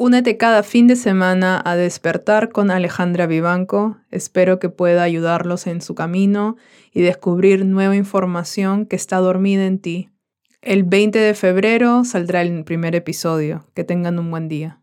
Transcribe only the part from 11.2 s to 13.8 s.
febrero saldrá el primer episodio.